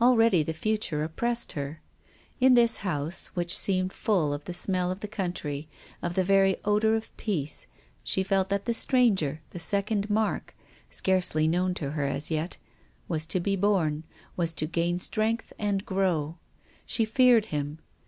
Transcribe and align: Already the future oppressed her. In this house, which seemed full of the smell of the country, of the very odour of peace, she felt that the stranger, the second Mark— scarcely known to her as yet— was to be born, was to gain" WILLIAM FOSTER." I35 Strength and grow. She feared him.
Already 0.00 0.42
the 0.42 0.52
future 0.52 1.04
oppressed 1.04 1.52
her. 1.52 1.80
In 2.40 2.54
this 2.54 2.78
house, 2.78 3.28
which 3.34 3.56
seemed 3.56 3.92
full 3.92 4.34
of 4.34 4.46
the 4.46 4.52
smell 4.52 4.90
of 4.90 4.98
the 4.98 5.06
country, 5.06 5.68
of 6.02 6.14
the 6.14 6.24
very 6.24 6.56
odour 6.64 6.96
of 6.96 7.16
peace, 7.16 7.68
she 8.02 8.24
felt 8.24 8.48
that 8.48 8.64
the 8.64 8.74
stranger, 8.74 9.42
the 9.50 9.60
second 9.60 10.10
Mark— 10.10 10.56
scarcely 10.90 11.46
known 11.46 11.72
to 11.74 11.92
her 11.92 12.04
as 12.06 12.32
yet— 12.32 12.56
was 13.08 13.26
to 13.26 13.38
be 13.38 13.54
born, 13.54 14.02
was 14.36 14.52
to 14.54 14.66
gain" 14.66 14.86
WILLIAM 14.86 14.98
FOSTER." 14.98 15.04
I35 15.04 15.06
Strength 15.46 15.52
and 15.60 15.86
grow. 15.86 16.38
She 16.84 17.04
feared 17.04 17.44
him. 17.46 17.78